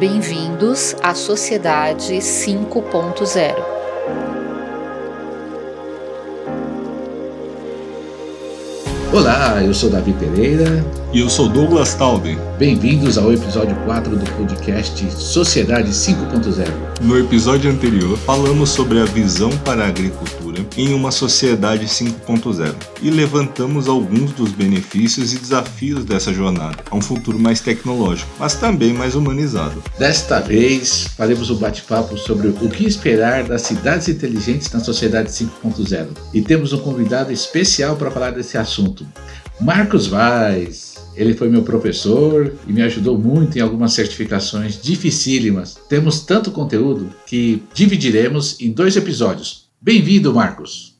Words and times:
Bem-vindos 0.00 0.96
à 1.02 1.14
Sociedade 1.14 2.14
5.0. 2.14 3.54
Olá, 9.12 9.62
eu 9.62 9.74
sou 9.74 9.90
Davi 9.90 10.14
Pereira. 10.14 10.82
E 11.12 11.20
eu 11.20 11.28
sou 11.28 11.50
Douglas 11.50 11.94
Talden. 11.96 12.38
Bem-vindos 12.58 13.18
ao 13.18 13.30
episódio 13.30 13.76
4 13.84 14.16
do 14.16 14.24
podcast 14.36 15.12
Sociedade 15.12 15.90
5.0. 15.90 16.66
No 17.02 17.18
episódio 17.18 17.70
anterior, 17.70 18.16
falamos 18.16 18.70
sobre 18.70 19.00
a 19.00 19.04
visão 19.04 19.50
para 19.58 19.84
a 19.84 19.88
agricultura 19.88 20.49
em 20.76 20.92
uma 20.94 21.10
sociedade 21.10 21.86
5.0 21.86 22.74
e 23.02 23.10
levantamos 23.10 23.88
alguns 23.88 24.32
dos 24.32 24.52
benefícios 24.52 25.32
e 25.32 25.38
desafios 25.38 26.04
dessa 26.04 26.32
jornada 26.32 26.76
a 26.90 26.96
um 26.96 27.00
futuro 27.00 27.38
mais 27.38 27.60
tecnológico, 27.60 28.30
mas 28.38 28.54
também 28.54 28.92
mais 28.92 29.14
humanizado. 29.14 29.82
Desta 29.98 30.40
vez, 30.40 31.06
faremos 31.16 31.50
um 31.50 31.56
bate-papo 31.56 32.16
sobre 32.16 32.48
o 32.48 32.68
que 32.68 32.86
esperar 32.86 33.44
das 33.44 33.62
cidades 33.62 34.08
inteligentes 34.08 34.70
na 34.72 34.80
sociedade 34.80 35.30
5.0 35.30 36.08
e 36.32 36.42
temos 36.42 36.72
um 36.72 36.78
convidado 36.78 37.32
especial 37.32 37.96
para 37.96 38.10
falar 38.10 38.30
desse 38.30 38.58
assunto, 38.58 39.06
Marcos 39.60 40.06
Vaz. 40.06 40.90
Ele 41.14 41.34
foi 41.34 41.48
meu 41.48 41.62
professor 41.62 42.54
e 42.66 42.72
me 42.72 42.82
ajudou 42.82 43.18
muito 43.18 43.58
em 43.58 43.60
algumas 43.60 43.92
certificações 43.92 44.80
dificílimas. 44.80 45.76
Temos 45.88 46.20
tanto 46.20 46.50
conteúdo 46.50 47.10
que 47.26 47.62
dividiremos 47.74 48.56
em 48.60 48.72
dois 48.72 48.96
episódios. 48.96 49.59
Bem-vindo, 49.82 50.34
Marcos! 50.34 50.94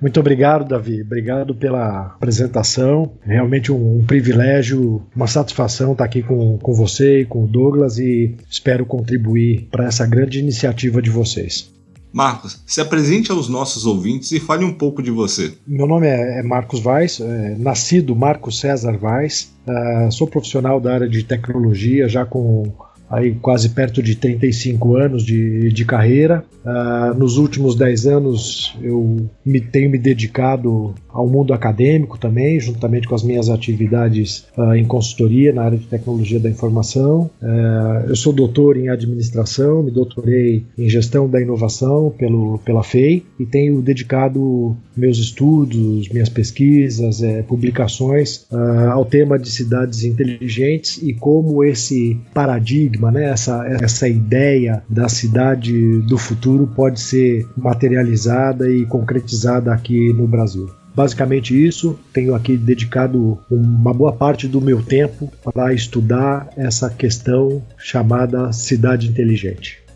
Muito 0.00 0.18
obrigado, 0.18 0.66
Davi. 0.66 1.02
Obrigado 1.02 1.54
pela 1.54 2.06
apresentação. 2.06 3.12
Realmente 3.20 3.70
um, 3.70 3.98
um, 3.98 4.06
privilégio, 4.06 5.02
uma 5.14 5.26
satisfação 5.26 5.92
estar 5.92 6.04
aqui 6.04 6.22
com, 6.22 6.56
com 6.56 6.72
você 6.72 7.20
e 7.20 7.24
com 7.26 7.44
o 7.44 7.46
Douglas 7.46 7.98
e 7.98 8.34
espero 8.48 8.86
contribuir 8.86 9.68
para 9.70 9.84
essa 9.84 10.06
grande 10.06 10.38
iniciativa 10.38 11.02
de 11.02 11.10
vocês. 11.10 11.70
Marcos, 12.10 12.62
se 12.66 12.80
apresente 12.80 13.30
aos 13.30 13.50
nossos 13.50 13.84
ouvintes 13.84 14.32
e 14.32 14.40
fale 14.40 14.64
um 14.64 14.72
pouco 14.72 15.02
de 15.02 15.10
você. 15.10 15.52
Meu 15.66 15.86
nome 15.86 16.06
é, 16.06 16.40
é 16.40 16.42
Marcos 16.42 16.80
Vaz, 16.80 17.20
é, 17.20 17.54
nascido 17.58 18.16
Marcos 18.16 18.60
César 18.60 18.96
Vaz, 18.96 19.52
uh, 19.66 20.10
sou 20.10 20.26
profissional 20.26 20.80
da 20.80 20.94
área 20.94 21.08
de 21.08 21.22
tecnologia 21.22 22.08
já 22.08 22.24
com 22.24 22.72
aí 23.10 23.34
quase 23.34 23.70
perto 23.70 24.02
de 24.02 24.14
35 24.16 24.96
anos 24.96 25.24
de, 25.24 25.70
de 25.72 25.84
carreira. 25.84 26.44
Uh, 26.64 27.14
nos 27.16 27.38
últimos 27.38 27.74
10 27.76 28.06
anos 28.06 28.76
eu 28.82 29.30
me 29.44 29.60
tenho 29.60 29.88
me 29.88 29.98
dedicado 29.98 30.94
ao 31.08 31.26
mundo 31.26 31.54
acadêmico 31.54 32.18
também, 32.18 32.60
juntamente 32.60 33.08
com 33.08 33.14
as 33.14 33.22
minhas 33.22 33.48
atividades 33.48 34.46
uh, 34.56 34.74
em 34.74 34.84
consultoria 34.84 35.52
na 35.52 35.62
área 35.62 35.78
de 35.78 35.86
tecnologia 35.86 36.38
da 36.38 36.50
informação. 36.50 37.30
Uh, 37.40 38.08
eu 38.08 38.16
sou 38.16 38.32
doutor 38.32 38.76
em 38.76 38.88
administração, 38.88 39.82
me 39.82 39.90
doutorei 39.90 40.64
em 40.76 40.88
gestão 40.88 41.28
da 41.28 41.40
inovação 41.40 42.12
pelo, 42.18 42.58
pela 42.58 42.82
FEI 42.82 43.24
e 43.40 43.46
tenho 43.46 43.80
dedicado 43.80 44.76
meus 44.96 45.18
estudos, 45.18 46.08
minhas 46.10 46.28
pesquisas, 46.28 47.22
eh, 47.22 47.42
publicações 47.42 48.46
ao 48.92 49.04
tema 49.04 49.38
de 49.38 49.48
cidades 49.48 50.02
inteligentes 50.02 51.00
e 51.00 51.14
como 51.14 51.62
esse 51.62 52.18
paradigma, 52.34 52.97
né, 53.00 53.30
essa, 53.30 53.64
essa 53.80 54.08
ideia 54.08 54.82
da 54.88 55.08
cidade 55.08 56.00
do 56.02 56.18
futuro 56.18 56.66
pode 56.66 57.00
ser 57.00 57.46
materializada 57.56 58.70
e 58.70 58.84
concretizada 58.86 59.72
aqui 59.72 60.12
no 60.12 60.26
Brasil. 60.26 60.68
Basicamente 60.94 61.54
isso, 61.54 61.96
tenho 62.12 62.34
aqui 62.34 62.56
dedicado 62.56 63.38
uma 63.48 63.94
boa 63.94 64.12
parte 64.12 64.48
do 64.48 64.60
meu 64.60 64.82
tempo 64.82 65.32
para 65.44 65.72
estudar 65.72 66.48
essa 66.56 66.90
questão 66.90 67.62
chamada 67.76 68.52
cidade 68.52 69.06
inteligente. 69.06 69.87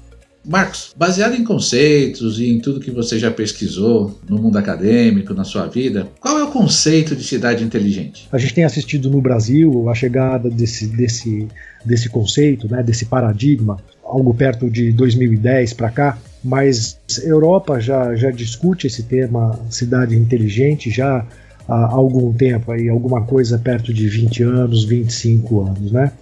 Marcos, 0.45 0.93
baseado 0.97 1.35
em 1.35 1.45
conceitos 1.45 2.41
e 2.41 2.51
em 2.51 2.59
tudo 2.59 2.81
que 2.81 2.91
você 2.91 3.19
já 3.19 3.31
pesquisou 3.31 4.19
no 4.29 4.39
mundo 4.39 4.59
acadêmico, 4.59 5.33
na 5.33 5.45
sua 5.45 5.67
vida, 5.67 6.09
qual 6.21 6.39
é 6.39 6.45
o 6.45 6.51
conceito 6.51 7.15
de 7.15 7.23
cidade 7.23 7.63
inteligente? 7.63 8.29
A 8.33 8.39
gente 8.39 8.55
tem 8.55 8.65
assistido 8.65 9.09
no 9.09 9.21
Brasil 9.21 9.89
a 9.89 9.95
chegada 9.95 10.51
desse, 10.51 10.89
desse, 10.89 11.47
desse 11.85 12.09
conceito, 12.09 12.69
né, 12.69 12.83
desse 12.83 13.07
paradigma, 13.07 13.79
algo 14.05 14.35
perto 14.35 14.69
de 14.69 14.91
2010 14.93 15.75
para 15.75 15.91
cá, 15.91 16.19
mas 16.43 16.99
a 17.19 17.27
Europa 17.27 17.79
já, 17.79 18.15
já 18.17 18.31
discute 18.31 18.89
esse 18.89 19.05
tema 19.05 19.59
cidade 19.71 20.17
inteligente 20.17 20.91
já 20.91 21.25
há 21.69 21.87
algum 21.87 22.33
tempo, 22.33 22.73
aí, 22.73 22.89
alguma 22.89 23.23
coisa 23.23 23.59
perto 23.59 23.95
de 23.95 24.09
20 24.09 24.43
anos, 24.43 24.85
25 24.85 25.61
anos, 25.61 25.93
né? 25.93 26.13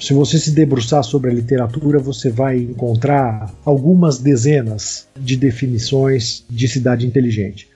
Se 0.00 0.12
você 0.12 0.38
se 0.38 0.52
debruçar 0.52 1.02
sobre 1.02 1.30
a 1.30 1.34
literatura, 1.34 1.98
você 1.98 2.30
vai 2.30 2.58
encontrar 2.58 3.52
algumas 3.64 4.18
dezenas 4.18 5.08
de 5.18 5.36
definições 5.36 6.44
de 6.48 6.68
cidade 6.68 7.06
inteligente. 7.06 7.68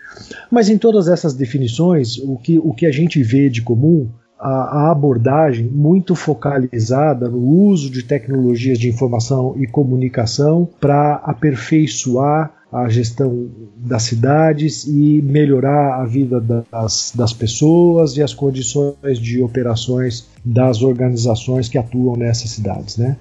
Mas 0.50 0.69
em 0.69 0.78
todas 0.78 1.09
essas 1.09 1.34
definições, 1.34 2.19
o 2.19 2.37
que, 2.37 2.59
o 2.59 2.72
que 2.72 2.87
a 2.87 2.93
gente 2.93 3.22
vê 3.22 3.49
de 3.49 3.62
comum 3.62 4.09
a, 4.42 4.91
abordagem 4.91 5.66
muito 5.66 6.16
focalizada 6.16 7.28
no 7.28 7.38
uso 7.38 7.88
de 7.88 8.03
tecnologias 8.03 8.78
de 8.78 8.88
informação 8.88 9.54
e 9.56 9.66
comunicação 9.69 10.69
para 10.80 11.14
aperfeiçoar 11.25 12.52
a 12.72 12.88
gestão 12.88 13.48
das 13.76 14.02
cidades 14.04 14.84
e 14.86 15.22
melhorar 15.22 16.00
a 16.00 16.06
vida 16.06 16.41
das, 16.41 17.12
das 17.14 17.32
pessoas 17.32 18.16
e 18.16 18.22
as 18.22 18.34
condições 18.34 19.19
de 19.19 19.42
operações 19.42 20.26
das 20.44 20.82
organizações 20.82 21.69
que 21.69 21.78
atuam 21.78 22.16
nessas 22.16 22.50
cidades, 22.50 22.97
né? 22.97 23.16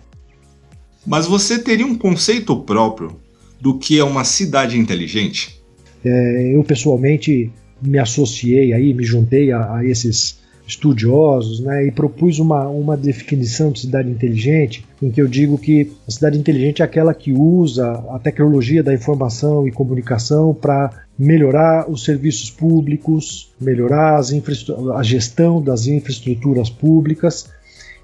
Mas 1.05 1.27
você 1.27 1.59
teria 1.59 1.85
um 1.85 1.97
conceito 1.97 2.55
próprio 2.55 3.17
do 3.59 3.77
que 3.77 3.99
é 3.99 4.03
uma 4.03 4.23
cidade 4.23 4.79
inteligente? 4.79 5.61
É, 6.03 6.55
eu 6.55 6.63
pessoalmente 6.63 7.51
me 7.81 7.99
associei 7.99 8.73
aí, 8.73 8.93
me 8.93 9.03
juntei 9.03 9.51
a, 9.51 9.77
a 9.77 9.85
esses 9.85 10.40
estudiosos, 10.71 11.59
né, 11.59 11.85
e 11.85 11.91
propus 11.91 12.39
uma, 12.39 12.67
uma 12.67 12.95
definição 12.95 13.71
de 13.71 13.81
cidade 13.81 14.09
inteligente, 14.09 14.85
em 15.01 15.11
que 15.11 15.21
eu 15.21 15.27
digo 15.27 15.57
que 15.57 15.91
a 16.07 16.11
cidade 16.11 16.37
inteligente 16.37 16.81
é 16.81 16.85
aquela 16.85 17.13
que 17.13 17.33
usa 17.33 17.91
a 18.09 18.19
tecnologia 18.19 18.81
da 18.81 18.93
informação 18.93 19.67
e 19.67 19.71
comunicação 19.71 20.53
para 20.53 21.03
melhorar 21.19 21.89
os 21.89 22.03
serviços 22.03 22.49
públicos, 22.49 23.51
melhorar 23.59 24.19
a 24.95 25.03
gestão 25.03 25.61
das 25.61 25.87
infraestruturas 25.87 26.69
públicas 26.69 27.49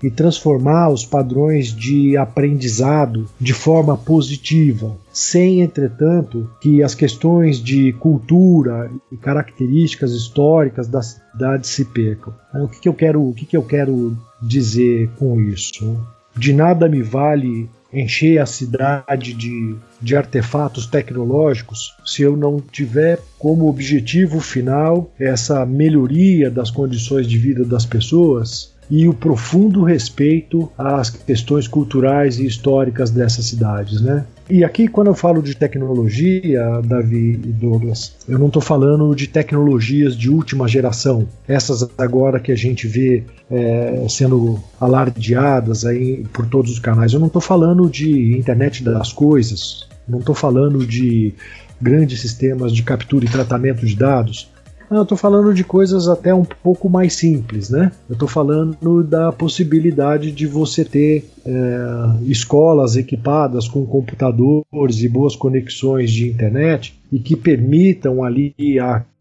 e 0.02 0.10
transformar 0.10 0.90
os 0.90 1.06
padrões 1.06 1.74
de 1.74 2.16
aprendizado 2.16 3.28
de 3.40 3.54
forma 3.54 3.98
positiva, 3.98 4.96
sem, 5.12 5.62
entretanto, 5.62 6.50
que 6.62 6.84
as 6.84 6.94
questões 6.94 7.62
de 7.62 7.94
cultura 7.94 8.92
e 9.12 9.18
características 9.18 10.12
históricas 10.12 10.88
da 10.88 11.02
cidade 11.02 11.68
se 11.68 11.86
percam. 11.86 12.34
O 12.54 12.68
que, 12.68 12.82
que 12.82 12.90
eu 12.90 12.94
quero, 12.94 13.28
o 13.28 13.34
que, 13.34 13.46
que 13.46 13.58
eu 13.58 13.64
quero 13.64 14.18
dizer 14.42 15.10
com 15.18 15.40
isso? 15.42 16.00
De 16.36 16.54
nada 16.54 16.88
me 16.88 17.02
vale 17.02 17.70
encher 17.92 18.40
a 18.40 18.46
cidade 18.46 19.34
de, 19.34 19.76
de 20.02 20.16
artefatos 20.16 20.86
tecnológicos 20.86 21.96
se 22.06 22.22
eu 22.22 22.36
não 22.36 22.60
tiver 22.60 23.20
como 23.40 23.68
objetivo 23.68 24.40
final 24.40 25.12
essa 25.20 25.66
melhoria 25.66 26.52
das 26.52 26.70
condições 26.70 27.28
de 27.28 27.38
vida 27.38 27.64
das 27.64 27.86
pessoas 27.86 28.76
e 28.90 29.08
o 29.08 29.14
profundo 29.14 29.84
respeito 29.84 30.72
às 30.78 31.10
questões 31.10 31.68
culturais 31.68 32.40
e 32.40 32.46
históricas 32.46 33.12
dessas 33.12 33.46
cidades, 33.46 34.02
né? 34.02 34.26
E 34.50 34.64
aqui, 34.64 34.88
quando 34.88 35.08
eu 35.08 35.14
falo 35.14 35.42
de 35.42 35.54
tecnologia, 35.56 36.82
Davi 36.82 37.34
e 37.34 37.52
Douglas, 37.52 38.16
eu 38.30 38.40
não 38.40 38.48
estou 38.48 38.62
falando 38.62 39.14
de 39.14 39.28
tecnologias 39.28 40.16
de 40.16 40.30
última 40.30 40.70
geração, 40.70 41.28
essas 41.46 41.90
agora 41.98 42.40
que 42.40 42.52
a 42.54 42.56
gente 42.56 42.88
vê 42.88 43.26
é, 43.52 44.06
sendo 44.08 44.58
alardeadas 44.80 45.86
aí 45.86 46.26
por 46.32 46.48
todos 46.48 46.72
os 46.72 46.80
canais. 46.80 47.12
Eu 47.12 47.20
não 47.20 47.28
estou 47.28 47.42
falando 47.42 47.90
de 47.90 48.38
internet 48.38 48.84
das 48.84 49.12
coisas, 49.12 49.86
não 50.08 50.20
estou 50.20 50.34
falando 50.34 50.86
de 50.86 51.34
grandes 51.82 52.22
sistemas 52.22 52.72
de 52.72 52.84
captura 52.84 53.26
e 53.26 53.30
tratamento 53.30 53.86
de 53.86 53.96
dados. 53.96 54.50
Eu 54.90 55.04
estou 55.04 55.18
falando 55.18 55.54
de 55.54 55.64
coisas 55.64 56.08
até 56.08 56.34
um 56.34 56.46
pouco 56.46 56.90
mais 56.90 57.14
simples, 57.14 57.70
né? 57.70 57.92
Eu 58.10 58.14
estou 58.14 58.28
falando 58.28 59.04
da 59.04 59.32
possibilidade 59.32 60.32
de 60.32 60.48
você 60.48 60.86
ter 60.86 61.26
é, 61.46 61.52
escolas 62.24 62.96
equipadas 62.96 63.68
com 63.68 63.86
computadores 63.86 65.02
e 65.02 65.10
boas 65.10 65.36
conexões 65.36 66.12
de 66.12 66.30
internet 66.30 66.98
e 67.12 67.20
que 67.20 67.36
permitam 67.36 68.24
ali 68.24 68.54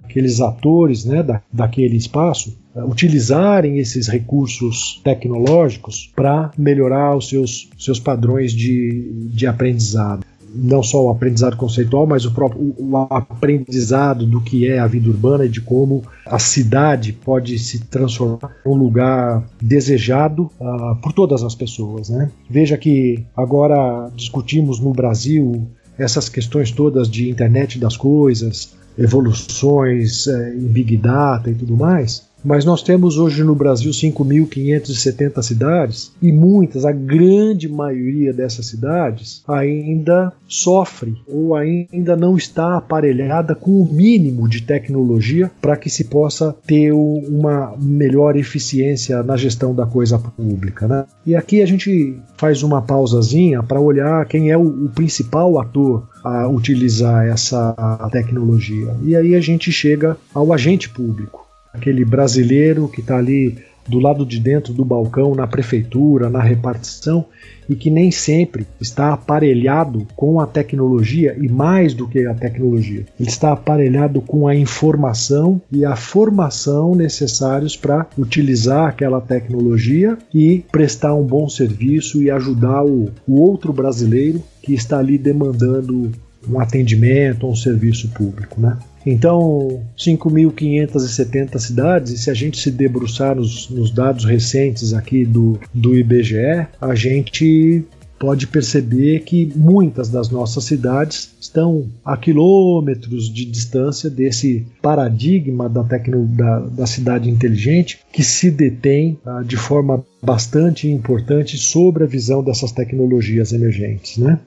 aqueles 0.04 0.40
atores 0.40 1.04
né, 1.04 1.22
da, 1.22 1.42
daquele 1.52 1.96
espaço 1.96 2.56
é, 2.74 2.84
utilizarem 2.84 3.78
esses 3.78 4.06
recursos 4.06 5.00
tecnológicos 5.02 6.12
para 6.14 6.50
melhorar 6.56 7.16
os 7.16 7.28
seus, 7.28 7.68
seus 7.78 7.98
padrões 7.98 8.52
de, 8.52 9.10
de 9.32 9.46
aprendizado. 9.46 10.24
Não 10.56 10.82
só 10.82 11.04
o 11.04 11.10
aprendizado 11.10 11.56
conceitual, 11.56 12.06
mas 12.06 12.24
o 12.24 12.32
próprio 12.32 12.74
o 12.78 12.96
aprendizado 13.10 14.26
do 14.26 14.40
que 14.40 14.66
é 14.66 14.78
a 14.78 14.86
vida 14.86 15.08
urbana 15.08 15.44
e 15.44 15.48
de 15.48 15.60
como 15.60 16.02
a 16.24 16.38
cidade 16.38 17.12
pode 17.12 17.58
se 17.58 17.80
transformar 17.86 18.56
em 18.64 18.68
um 18.68 18.74
lugar 18.74 19.44
desejado 19.60 20.50
uh, 20.60 20.96
por 21.02 21.12
todas 21.12 21.42
as 21.42 21.54
pessoas. 21.54 22.08
Né? 22.08 22.30
Veja 22.48 22.76
que 22.76 23.24
agora 23.36 24.10
discutimos 24.14 24.80
no 24.80 24.92
Brasil 24.92 25.66
essas 25.98 26.28
questões 26.28 26.70
todas 26.70 27.08
de 27.08 27.30
internet 27.30 27.78
das 27.78 27.96
coisas, 27.96 28.74
evoluções 28.98 30.26
eh, 30.26 30.54
em 30.54 30.66
Big 30.66 30.96
Data 30.96 31.50
e 31.50 31.54
tudo 31.54 31.76
mais, 31.76 32.26
mas 32.46 32.64
nós 32.64 32.80
temos 32.80 33.18
hoje 33.18 33.42
no 33.42 33.56
Brasil 33.56 33.90
5.570 33.90 35.42
cidades 35.42 36.12
e 36.22 36.30
muitas, 36.30 36.84
a 36.84 36.92
grande 36.92 37.68
maioria 37.68 38.32
dessas 38.32 38.66
cidades 38.66 39.42
ainda 39.48 40.32
sofre 40.46 41.16
ou 41.26 41.56
ainda 41.56 42.16
não 42.16 42.36
está 42.36 42.76
aparelhada 42.76 43.56
com 43.56 43.82
o 43.82 43.92
mínimo 43.92 44.48
de 44.48 44.62
tecnologia 44.62 45.50
para 45.60 45.76
que 45.76 45.90
se 45.90 46.04
possa 46.04 46.54
ter 46.64 46.92
uma 46.92 47.74
melhor 47.80 48.36
eficiência 48.36 49.24
na 49.24 49.36
gestão 49.36 49.74
da 49.74 49.84
coisa 49.84 50.16
pública. 50.16 50.86
Né? 50.86 51.04
E 51.26 51.34
aqui 51.34 51.60
a 51.60 51.66
gente 51.66 52.16
faz 52.36 52.62
uma 52.62 52.80
pausazinha 52.80 53.60
para 53.60 53.80
olhar 53.80 54.24
quem 54.26 54.52
é 54.52 54.56
o, 54.56 54.84
o 54.84 54.88
principal 54.90 55.58
ator 55.58 56.08
a 56.22 56.46
utilizar 56.46 57.26
essa 57.26 57.74
tecnologia. 58.12 58.94
E 59.02 59.16
aí 59.16 59.34
a 59.34 59.40
gente 59.40 59.72
chega 59.72 60.16
ao 60.32 60.52
agente 60.52 60.88
público 60.88 61.45
aquele 61.76 62.04
brasileiro 62.04 62.88
que 62.88 63.00
está 63.00 63.18
ali 63.18 63.56
do 63.88 63.98
lado 63.98 64.26
de 64.26 64.40
dentro 64.40 64.72
do 64.72 64.84
balcão, 64.84 65.34
na 65.34 65.46
prefeitura, 65.46 66.28
na 66.28 66.42
repartição, 66.42 67.24
e 67.68 67.74
que 67.74 67.90
nem 67.90 68.10
sempre 68.10 68.66
está 68.80 69.12
aparelhado 69.12 70.06
com 70.16 70.40
a 70.40 70.46
tecnologia 70.46 71.36
e 71.40 71.48
mais 71.48 71.94
do 71.94 72.06
que 72.06 72.26
a 72.26 72.34
tecnologia. 72.34 73.04
Ele 73.18 73.28
está 73.28 73.52
aparelhado 73.52 74.20
com 74.20 74.46
a 74.46 74.54
informação 74.54 75.60
e 75.70 75.84
a 75.84 75.96
formação 75.96 76.94
necessários 76.94 77.76
para 77.76 78.06
utilizar 78.16 78.88
aquela 78.88 79.20
tecnologia 79.20 80.16
e 80.32 80.64
prestar 80.70 81.14
um 81.14 81.24
bom 81.24 81.48
serviço 81.48 82.22
e 82.22 82.30
ajudar 82.30 82.84
o, 82.84 83.10
o 83.26 83.40
outro 83.40 83.72
brasileiro 83.72 84.42
que 84.62 84.74
está 84.74 84.98
ali 84.98 85.18
demandando 85.18 86.12
um 86.48 86.60
atendimento, 86.60 87.48
um 87.48 87.56
serviço 87.56 88.08
público, 88.10 88.60
né? 88.60 88.76
Então, 89.06 89.84
5.570 89.96 91.58
cidades, 91.60 92.12
e 92.12 92.18
se 92.18 92.28
a 92.28 92.34
gente 92.34 92.58
se 92.58 92.72
debruçar 92.72 93.36
nos, 93.36 93.70
nos 93.70 93.92
dados 93.92 94.24
recentes 94.24 94.92
aqui 94.92 95.24
do, 95.24 95.60
do 95.72 95.96
IBGE, 95.96 96.66
a 96.80 96.94
gente 96.96 97.84
pode 98.18 98.46
perceber 98.46 99.20
que 99.20 99.52
muitas 99.54 100.08
das 100.08 100.30
nossas 100.30 100.64
cidades 100.64 101.30
estão 101.40 101.86
a 102.04 102.16
quilômetros 102.16 103.32
de 103.32 103.44
distância 103.44 104.08
desse 104.10 104.66
paradigma 104.82 105.68
da, 105.68 105.84
tecno, 105.84 106.26
da, 106.26 106.60
da 106.60 106.86
cidade 106.86 107.30
inteligente 107.30 108.00
que 108.12 108.24
se 108.24 108.50
detém 108.50 109.18
ah, 109.24 109.42
de 109.44 109.56
forma 109.56 110.04
bastante 110.22 110.88
importante 110.88 111.56
sobre 111.58 112.04
a 112.04 112.06
visão 112.06 112.42
dessas 112.42 112.72
tecnologias 112.72 113.52
emergentes. 113.52 114.16
Né? 114.16 114.40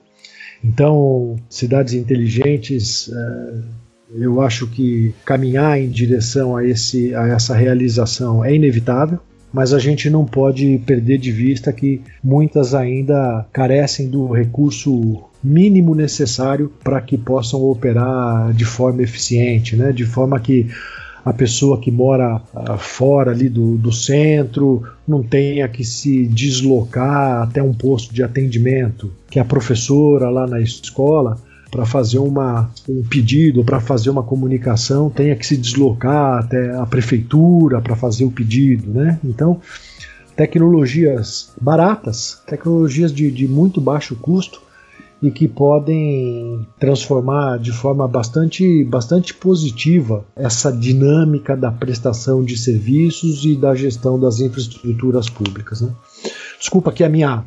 Então, 0.63 1.38
cidades 1.47 1.94
inteligentes. 1.94 3.09
Eh, 3.09 3.62
eu 4.13 4.41
acho 4.41 4.67
que 4.67 5.13
caminhar 5.25 5.79
em 5.79 5.89
direção 5.89 6.56
a, 6.56 6.65
esse, 6.65 7.13
a 7.13 7.27
essa 7.27 7.56
realização 7.56 8.44
é 8.44 8.53
inevitável, 8.53 9.19
mas 9.51 9.73
a 9.73 9.79
gente 9.79 10.09
não 10.09 10.25
pode 10.25 10.79
perder 10.85 11.17
de 11.17 11.31
vista 11.31 11.73
que 11.73 12.01
muitas 12.23 12.73
ainda 12.73 13.45
carecem 13.51 14.09
do 14.09 14.31
recurso 14.31 15.23
mínimo 15.44 15.95
necessário 15.95 16.71
para 16.83 17.01
que 17.01 17.17
possam 17.17 17.63
operar 17.63 18.53
de 18.53 18.65
forma 18.65 19.01
eficiente, 19.01 19.75
né? 19.75 19.91
de 19.91 20.06
forma 20.06 20.39
que 20.39 20.67
a 21.23 21.33
pessoa 21.33 21.79
que 21.79 21.91
mora 21.91 22.41
uh, 22.53 22.77
fora 22.77 23.31
ali 23.31 23.50
do, 23.50 23.77
do 23.77 23.91
centro 23.91 24.83
não 25.07 25.21
tenha 25.21 25.67
que 25.67 25.83
se 25.83 26.25
deslocar 26.25 27.44
até 27.44 27.62
um 27.62 27.73
posto 27.73 28.13
de 28.13 28.23
atendimento, 28.23 29.12
que 29.29 29.39
a 29.39 29.45
professora 29.45 30.29
lá 30.29 30.47
na 30.47 30.62
escola 30.62 31.38
para 31.69 31.86
fazer 31.86 32.19
uma, 32.19 32.69
um 32.88 33.04
pedido, 33.04 33.63
para 33.63 33.80
fazer 33.80 34.10
uma 34.10 34.24
comunicação, 34.24 35.10
tenha 35.10 35.36
que 35.36 35.45
se 35.45 35.57
deslocar 35.57 36.39
até 36.39 36.75
a 36.75 36.86
prefeitura 36.86 37.81
para 37.81 37.95
fazer 37.95 38.25
o 38.25 38.31
pedido, 38.31 38.92
né? 38.92 39.19
Então, 39.24 39.62
tecnologias 40.36 41.51
baratas, 41.60 42.42
tecnologias 42.48 43.13
de, 43.13 43.31
de 43.31 43.48
muito 43.48 43.81
baixo 43.81 44.16
custo 44.16 44.62
e 45.21 45.30
que 45.30 45.48
podem 45.48 46.66
transformar 46.80 47.60
de 47.60 47.72
forma 47.72 48.07
bastante, 48.07 48.83
bastante 48.86 49.33
positiva 49.33 50.25
essa 50.36 50.72
dinâmica 50.72 51.57
da 51.57 51.72
prestação 51.72 52.44
de 52.44 52.57
serviços 52.57 53.44
e 53.44 53.56
da 53.56 53.75
gestão 53.75 54.18
das 54.18 54.39
infraestruturas 54.39 55.30
públicas. 55.30 55.81
Né? 55.81 55.92
Desculpa 56.57 56.89
aqui 56.89 57.04
a 57.04 57.10
minha 57.10 57.44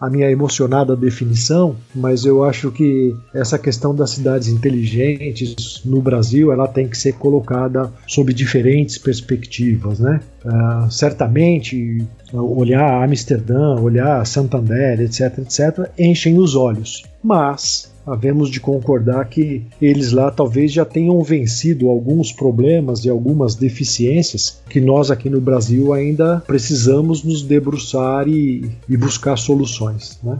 a 0.00 0.08
minha 0.08 0.30
emocionada 0.30 0.96
definição, 0.96 1.76
mas 1.94 2.24
eu 2.24 2.42
acho 2.42 2.70
que 2.72 3.14
essa 3.34 3.58
questão 3.58 3.94
das 3.94 4.10
cidades 4.10 4.48
inteligentes 4.48 5.82
no 5.84 6.00
Brasil 6.00 6.50
ela 6.50 6.66
tem 6.66 6.88
que 6.88 6.96
ser 6.96 7.12
colocada 7.14 7.92
sob 8.06 8.32
diferentes 8.32 8.96
perspectivas, 8.96 10.00
né? 10.00 10.20
Uh, 10.42 10.90
certamente 10.90 12.02
olhar 12.32 13.04
Amsterdã, 13.04 13.74
olhar 13.78 14.24
Santander, 14.26 15.00
etc, 15.00 15.38
etc, 15.38 15.90
enchem 15.98 16.38
os 16.38 16.54
olhos, 16.56 17.02
mas 17.22 17.89
havemos 18.06 18.50
de 18.50 18.60
concordar 18.60 19.28
que 19.28 19.64
eles 19.80 20.12
lá 20.12 20.30
talvez 20.30 20.72
já 20.72 20.84
tenham 20.84 21.22
vencido 21.22 21.88
alguns 21.88 22.32
problemas 22.32 23.04
e 23.04 23.10
algumas 23.10 23.54
deficiências 23.54 24.60
que 24.68 24.80
nós 24.80 25.10
aqui 25.10 25.28
no 25.28 25.40
Brasil 25.40 25.92
ainda 25.92 26.42
precisamos 26.46 27.22
nos 27.22 27.42
debruçar 27.42 28.26
e, 28.28 28.70
e 28.88 28.96
buscar 28.96 29.36
soluções. 29.36 30.18
Né? 30.22 30.38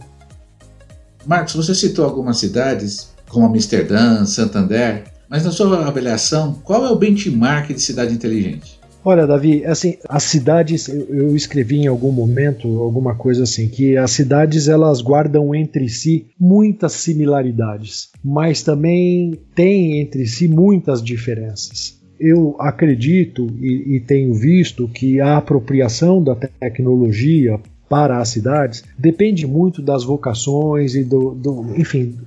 Marcos, 1.27 1.55
você 1.55 1.75
citou 1.75 2.05
algumas 2.05 2.39
cidades 2.39 3.11
como 3.29 3.47
Amsterdã, 3.47 4.25
Santander, 4.25 5.05
mas 5.29 5.45
na 5.45 5.53
sua 5.53 5.87
avaliação, 5.87 6.55
qual 6.65 6.85
é 6.85 6.91
o 6.91 6.97
benchmark 6.97 7.69
de 7.69 7.81
cidade 7.81 8.13
inteligente? 8.13 8.80
Olha, 9.03 9.27
Davi, 9.27 9.65
assim, 9.65 9.97
as 10.09 10.25
cidades, 10.25 10.87
eu 10.89 11.35
escrevi 11.35 11.79
em 11.79 11.87
algum 11.87 12.13
momento 12.13 12.69
alguma 12.83 13.15
coisa 13.15 13.45
assim, 13.45 13.67
que 13.69 13.97
as 13.97 14.11
cidades 14.11 14.69
elas 14.69 15.01
guardam 15.01 15.55
entre 15.55 15.89
si 15.89 16.27
muitas 16.39 16.93
similaridades, 16.93 18.11
mas 18.23 18.63
também 18.63 19.39
têm 19.55 20.01
entre 20.01 20.27
si 20.27 20.49
muitas 20.49 21.03
diferenças. 21.03 21.99
Eu 22.19 22.55
acredito 22.59 23.47
e, 23.59 23.97
e 23.97 24.01
tenho 24.01 24.35
visto 24.35 24.87
que 24.87 25.19
a 25.19 25.39
apropriação 25.39 26.23
da 26.23 26.35
tecnologia 26.35 27.59
para 27.89 28.19
as 28.19 28.29
cidades 28.29 28.85
depende 28.99 29.47
muito 29.47 29.81
das 29.81 30.05
vocações 30.05 30.95
e 30.95 31.03
do, 31.03 31.35
do 31.35 31.75
enfim, 31.75 32.19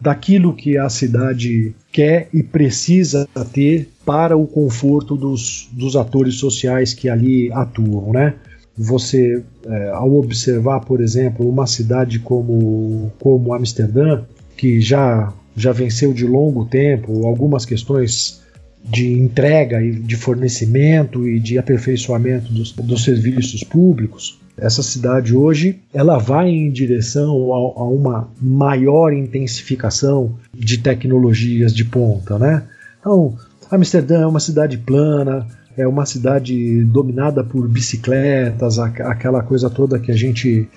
daquilo 0.00 0.54
que 0.54 0.78
a 0.78 0.88
cidade 0.88 1.74
quer 1.90 2.28
e 2.32 2.42
precisa 2.42 3.28
ter 3.52 3.88
para 4.04 4.36
o 4.36 4.46
conforto 4.46 5.16
dos, 5.16 5.68
dos 5.72 5.96
atores 5.96 6.36
sociais 6.36 6.92
que 6.92 7.08
ali 7.08 7.50
atuam, 7.52 8.12
né? 8.12 8.34
Você, 8.76 9.42
é, 9.66 9.90
ao 9.90 10.14
observar, 10.16 10.80
por 10.80 11.00
exemplo, 11.00 11.48
uma 11.48 11.66
cidade 11.66 12.18
como, 12.18 13.12
como 13.20 13.54
Amsterdã, 13.54 14.22
que 14.56 14.80
já, 14.80 15.32
já 15.56 15.72
venceu 15.72 16.12
de 16.12 16.26
longo 16.26 16.64
tempo 16.64 17.26
algumas 17.26 17.64
questões 17.64 18.42
de 18.84 19.12
entrega 19.12 19.80
e 19.82 19.92
de 19.92 20.16
fornecimento 20.16 21.26
e 21.26 21.40
de 21.40 21.56
aperfeiçoamento 21.56 22.52
dos, 22.52 22.72
dos 22.72 23.04
serviços 23.04 23.64
públicos, 23.64 24.38
essa 24.56 24.82
cidade 24.82 25.34
hoje 25.34 25.80
ela 25.92 26.18
vai 26.18 26.48
em 26.48 26.70
direção 26.70 27.52
a, 27.52 27.80
a, 27.80 27.88
uma 27.88 28.28
maior 28.40 29.12
intensificação 29.12 30.36
de 30.52 30.78
tecnologias 30.78 31.74
de 31.74 31.84
ponta, 31.84 32.38
né? 32.38 32.62
Então, 33.00 33.36
Amsterdã 33.70 34.22
é 34.22 34.26
uma 34.26 34.40
cidade 34.40 34.78
plana, 34.78 35.46
é 35.76 35.86
uma 35.86 36.06
cidade 36.06 36.84
dominada 36.84 37.42
por 37.42 37.68
bicicletas, 37.68 38.78
aquela 38.78 39.42
coisa 39.42 39.68
toda 39.68 39.98
que 39.98 40.12
a 40.12 40.16
gente 40.16 40.68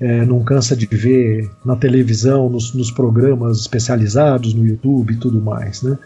é, 0.00 0.24
não 0.24 0.42
cansa 0.42 0.76
de 0.76 0.86
ver 0.86 1.50
na 1.64 1.76
televisão, 1.76 2.48
nos, 2.48 2.74
nos, 2.74 2.90
programas 2.90 3.60
especializados 3.60 4.54
no 4.54 4.66
YouTube 4.66 5.12
e 5.12 5.16
tudo 5.16 5.40
mais, 5.40 5.82
né? 5.82 5.98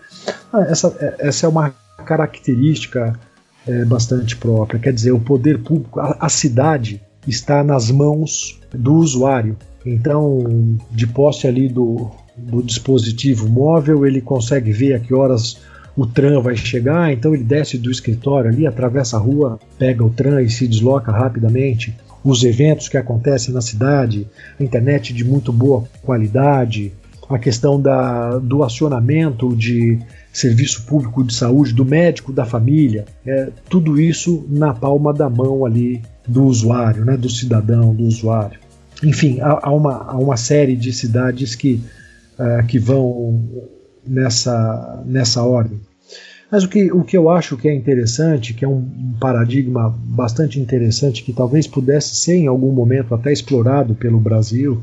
Ah, 0.52 0.62
essa, 0.62 0.94
é, 1.00 1.28
essa 1.28 1.46
é 1.46 1.48
uma 1.48 1.70
característica 2.04 3.18
é, 3.66 3.84
bastante 3.84 4.36
própria, 4.36 4.78
quer 4.78 4.92
dizer, 4.92 5.12
o 5.12 5.20
poder 5.20 5.58
público, 5.58 6.00
a, 6.00 6.16
a 6.20 6.28
cidade 6.28 7.02
está 7.26 7.62
nas 7.62 7.90
mãos 7.90 8.58
do 8.72 8.94
usuário. 8.94 9.56
Então, 9.84 10.76
de 10.90 11.06
posse 11.06 11.46
ali 11.46 11.68
do, 11.68 12.10
do 12.36 12.62
dispositivo 12.62 13.48
móvel, 13.48 14.06
ele 14.06 14.20
consegue 14.20 14.72
ver 14.72 14.94
a 14.94 15.00
que 15.00 15.14
horas 15.14 15.58
o 15.98 16.06
tram 16.06 16.40
vai 16.40 16.56
chegar, 16.56 17.12
então 17.12 17.34
ele 17.34 17.42
desce 17.42 17.76
do 17.76 17.90
escritório 17.90 18.48
ali, 18.48 18.68
atravessa 18.68 19.16
a 19.16 19.18
rua, 19.18 19.58
pega 19.76 20.04
o 20.04 20.10
tram 20.10 20.38
e 20.38 20.48
se 20.48 20.68
desloca 20.68 21.10
rapidamente. 21.10 21.92
Os 22.22 22.44
eventos 22.44 22.88
que 22.88 22.96
acontecem 22.96 23.52
na 23.52 23.60
cidade, 23.60 24.24
a 24.60 24.62
internet 24.62 25.12
de 25.12 25.24
muito 25.24 25.52
boa 25.52 25.82
qualidade, 26.04 26.92
a 27.28 27.36
questão 27.36 27.80
da, 27.80 28.38
do 28.38 28.62
acionamento 28.62 29.56
de 29.56 29.98
serviço 30.32 30.86
público 30.86 31.24
de 31.24 31.34
saúde, 31.34 31.74
do 31.74 31.84
médico, 31.84 32.32
da 32.32 32.44
família, 32.44 33.04
é, 33.26 33.48
tudo 33.68 34.00
isso 34.00 34.46
na 34.48 34.72
palma 34.72 35.12
da 35.12 35.28
mão 35.28 35.66
ali 35.66 36.00
do 36.28 36.44
usuário, 36.44 37.04
né, 37.04 37.16
do 37.16 37.28
cidadão, 37.28 37.92
do 37.92 38.04
usuário. 38.04 38.60
Enfim, 39.02 39.40
há, 39.40 39.66
há 39.66 39.72
uma, 39.72 39.96
há 39.96 40.16
uma 40.16 40.36
série 40.36 40.76
de 40.76 40.92
cidades 40.92 41.56
que, 41.56 41.82
uh, 42.38 42.64
que 42.68 42.78
vão 42.78 43.42
nessa, 44.06 45.02
nessa 45.04 45.42
ordem. 45.42 45.87
Mas 46.50 46.64
o 46.64 46.68
que, 46.68 46.90
o 46.90 47.04
que 47.04 47.16
eu 47.16 47.28
acho 47.28 47.56
que 47.56 47.68
é 47.68 47.74
interessante, 47.74 48.54
que 48.54 48.64
é 48.64 48.68
um, 48.68 48.78
um 48.78 49.14
paradigma 49.20 49.94
bastante 50.04 50.58
interessante, 50.58 51.22
que 51.22 51.32
talvez 51.32 51.66
pudesse 51.66 52.16
ser 52.16 52.36
em 52.36 52.46
algum 52.46 52.72
momento 52.72 53.14
até 53.14 53.32
explorado 53.32 53.94
pelo 53.94 54.18
Brasil, 54.18 54.82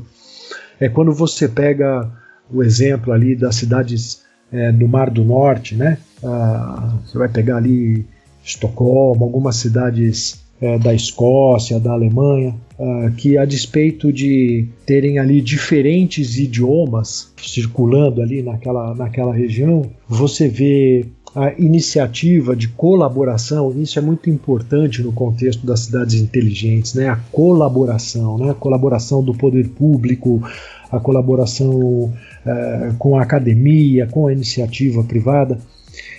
é 0.78 0.88
quando 0.88 1.12
você 1.12 1.48
pega 1.48 2.08
o 2.52 2.62
exemplo 2.62 3.12
ali 3.12 3.34
das 3.34 3.56
cidades 3.56 4.22
é, 4.52 4.70
no 4.70 4.86
Mar 4.86 5.10
do 5.10 5.24
Norte, 5.24 5.74
né? 5.74 5.98
Ah, 6.22 6.94
você 7.04 7.18
vai 7.18 7.28
pegar 7.28 7.56
ali 7.56 8.06
Estocolmo, 8.44 9.24
algumas 9.24 9.56
cidades 9.56 10.44
é, 10.60 10.78
da 10.78 10.94
Escócia, 10.94 11.80
da 11.80 11.92
Alemanha, 11.92 12.54
ah, 12.78 13.10
que 13.16 13.36
a 13.36 13.44
despeito 13.44 14.12
de 14.12 14.68
terem 14.86 15.18
ali 15.18 15.40
diferentes 15.40 16.38
idiomas 16.38 17.32
circulando 17.42 18.22
ali 18.22 18.42
naquela, 18.42 18.94
naquela 18.94 19.34
região, 19.34 19.90
você 20.08 20.48
vê 20.48 21.06
a 21.36 21.52
iniciativa 21.58 22.56
de 22.56 22.66
colaboração, 22.68 23.70
isso 23.78 23.98
é 23.98 24.02
muito 24.02 24.30
importante 24.30 25.02
no 25.02 25.12
contexto 25.12 25.66
das 25.66 25.80
cidades 25.80 26.14
inteligentes, 26.14 26.94
né? 26.94 27.10
A 27.10 27.16
colaboração, 27.30 28.38
né? 28.38 28.52
A 28.52 28.54
colaboração 28.54 29.22
do 29.22 29.34
poder 29.34 29.68
público, 29.68 30.42
a 30.90 30.98
colaboração 30.98 32.10
eh, 32.46 32.92
com 32.98 33.18
a 33.18 33.22
academia, 33.22 34.06
com 34.06 34.28
a 34.28 34.32
iniciativa 34.32 35.04
privada. 35.04 35.58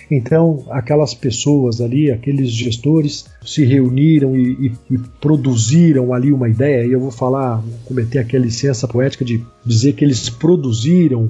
Então, 0.08 0.64
aquelas 0.70 1.14
pessoas 1.14 1.80
ali, 1.80 2.12
aqueles 2.12 2.50
gestores, 2.50 3.26
se 3.44 3.64
reuniram 3.64 4.36
e, 4.36 4.72
e, 4.88 4.94
e, 4.94 4.98
produziram 5.20 6.14
ali 6.14 6.32
uma 6.32 6.48
ideia, 6.48 6.86
e 6.86 6.92
eu 6.92 7.00
vou 7.00 7.10
falar, 7.10 7.60
cometer 7.86 8.20
aqui 8.20 8.36
a 8.36 8.40
licença 8.40 8.86
poética 8.86 9.24
de 9.24 9.44
dizer 9.66 9.94
que 9.94 10.04
eles 10.04 10.30
produziram 10.30 11.28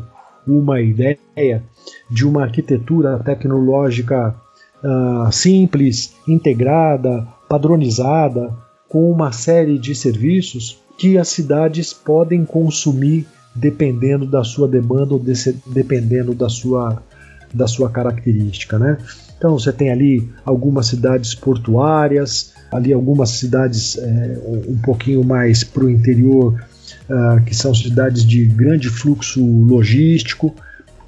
uma 0.50 0.80
ideia 0.80 1.62
de 2.10 2.26
uma 2.26 2.42
arquitetura 2.42 3.18
tecnológica 3.18 4.34
uh, 4.82 5.32
simples, 5.32 6.14
integrada, 6.26 7.26
padronizada, 7.48 8.54
com 8.88 9.10
uma 9.10 9.32
série 9.32 9.78
de 9.78 9.94
serviços 9.94 10.82
que 10.98 11.18
as 11.18 11.28
cidades 11.28 11.92
podem 11.92 12.44
consumir 12.44 13.26
dependendo 13.54 14.26
da 14.26 14.44
sua 14.44 14.68
demanda 14.68 15.14
ou 15.14 15.18
desse, 15.18 15.56
dependendo 15.66 16.34
da 16.34 16.48
sua, 16.48 17.02
da 17.52 17.66
sua 17.66 17.90
característica. 17.90 18.78
Né? 18.78 18.98
Então 19.36 19.58
você 19.58 19.72
tem 19.72 19.90
ali 19.90 20.28
algumas 20.44 20.86
cidades 20.86 21.34
portuárias, 21.34 22.52
ali 22.72 22.92
algumas 22.92 23.30
cidades 23.30 23.96
é, 23.98 24.38
um 24.68 24.78
pouquinho 24.78 25.24
mais 25.24 25.64
para 25.64 25.84
o 25.84 25.90
interior, 25.90 26.60
uh, 27.08 27.42
que 27.44 27.54
são 27.54 27.74
cidades 27.74 28.24
de 28.24 28.44
grande 28.44 28.88
fluxo 28.88 29.44
logístico, 29.44 30.54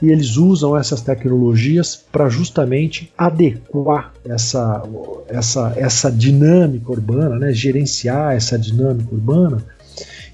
e 0.02 0.10
eles 0.10 0.36
usam 0.36 0.76
essas 0.76 1.02
tecnologias 1.02 1.94
para 2.10 2.28
justamente 2.28 3.12
adequar 3.16 4.12
essa, 4.24 4.82
essa, 5.28 5.74
essa 5.76 6.10
dinâmica 6.10 6.90
urbana, 6.90 7.38
né, 7.38 7.52
gerenciar 7.52 8.34
essa 8.34 8.58
dinâmica 8.58 9.14
urbana 9.14 9.62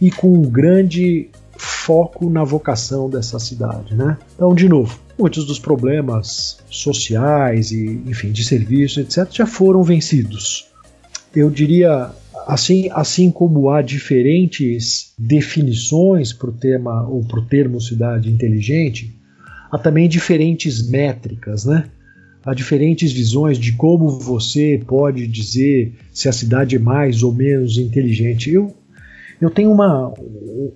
e 0.01 0.11
com 0.11 0.33
um 0.33 0.43
grande 0.43 1.29
foco 1.57 2.31
na 2.31 2.45
vocação 2.45 3.11
dessa 3.11 3.39
cidade. 3.39 3.95
Né? 3.95 4.17
Então, 4.35 4.55
de 4.55 4.69
novo, 4.69 4.99
muitos 5.19 5.47
dos 5.47 5.59
problemas 5.59 6.59
sociais 6.71 7.73
e, 7.73 8.01
enfim, 8.07 8.31
de 8.31 8.45
serviços, 8.45 8.99
etc., 8.99 9.33
já 9.33 9.47
foram 9.47 9.83
vencidos. 9.83 10.69
Eu 11.35 11.51
diria 11.51 12.11
assim, 12.47 12.89
assim 12.93 13.31
como 13.31 13.71
há 13.71 13.83
diferentes 13.83 15.13
definições 15.19 16.33
para 16.33 16.51
o 16.51 16.53
tema 16.53 17.07
ou 17.09 17.25
para 17.25 17.41
o 17.41 17.45
termo 17.45 17.81
cidade 17.81 18.31
inteligente, 18.31 19.13
há 19.71 19.77
também 19.77 20.09
diferentes 20.09 20.89
métricas, 20.89 21.65
né? 21.65 21.91
Há 22.45 22.55
diferentes 22.55 23.11
visões 23.11 23.59
de 23.59 23.73
como 23.73 24.21
você 24.21 24.81
pode 24.87 25.27
dizer 25.27 25.95
se 26.13 26.29
a 26.29 26.33
cidade 26.33 26.77
é 26.77 26.79
mais 26.79 27.25
ou 27.25 27.35
menos 27.35 27.77
inteligente. 27.77 28.53
Eu, 28.53 28.73
eu 29.41 29.51
tenho 29.51 29.73
uma, 29.73 30.15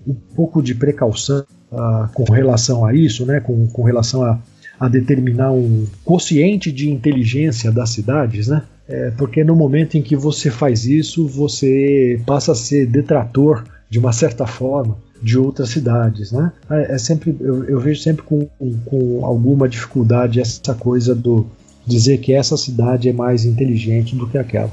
um 0.05 0.15
pouco 0.35 0.61
de 0.61 0.75
precaução 0.75 1.45
uh, 1.71 2.13
com 2.13 2.25
relação 2.25 2.85
a 2.85 2.93
isso, 2.93 3.25
né? 3.25 3.39
com, 3.39 3.69
com 3.69 3.85
relação 3.85 4.25
a, 4.25 4.41
a 4.81 4.89
determinar 4.89 5.53
um 5.53 5.87
quociente 6.03 6.73
de 6.73 6.91
inteligência 6.91 7.71
das 7.71 7.91
cidades, 7.91 8.49
né? 8.49 8.63
É, 8.89 9.11
porque 9.11 9.45
no 9.45 9.55
momento 9.55 9.99
em 9.99 10.03
que 10.03 10.17
você 10.17 10.51
faz 10.51 10.87
isso, 10.87 11.29
você 11.29 12.19
passa 12.27 12.53
a 12.53 12.55
ser 12.55 12.87
detrator 12.87 13.63
de 13.91 13.99
uma 13.99 14.13
certa 14.13 14.47
forma 14.47 14.97
de 15.23 15.39
outras 15.39 15.69
cidades, 15.69 16.33
né? 16.33 16.51
É, 16.71 16.95
é 16.95 16.99
sempre 16.99 17.37
eu, 17.39 17.65
eu, 17.65 17.79
vejo 17.79 18.01
sempre 18.01 18.23
com, 18.23 18.49
com 18.87 19.25
alguma 19.25 19.69
dificuldade 19.69 20.41
essa 20.41 20.75
coisa 20.75 21.15
do 21.15 21.47
dizer 21.87 22.19
que 22.19 22.33
essa 22.33 22.57
cidade 22.57 23.09
é 23.09 23.13
mais 23.13 23.45
inteligente 23.45 24.17
do 24.17 24.27
que 24.27 24.39
aquela. 24.39 24.71